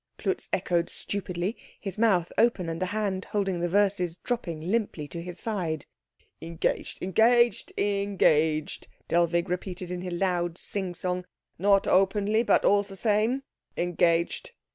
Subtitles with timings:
[0.17, 5.21] Klutz echoed stupidly, his mouth open and the hand holding the verses dropping limply to
[5.21, 5.85] his side.
[6.41, 11.23] "Engaged, engaged, engaged," Dellwig repeated in a loud sing song,
[11.59, 13.43] "not openly, but all the same
[13.77, 14.53] engaged."